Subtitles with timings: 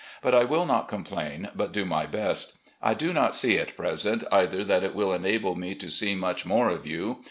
[0.23, 2.57] But I will not complain, but do my best.
[2.81, 6.43] I do not see at present either that it will enable me to see much
[6.43, 7.19] more of you.